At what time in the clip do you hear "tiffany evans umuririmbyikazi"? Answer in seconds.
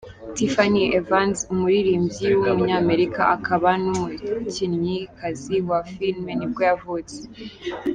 0.35-2.25